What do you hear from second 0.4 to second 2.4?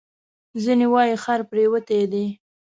ځینې وایي خر پرېوتی دی.